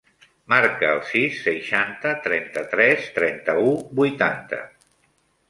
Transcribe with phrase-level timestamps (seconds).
[0.51, 4.63] Marca el sis, seixanta, trenta-tres, trenta-u, vuitanta.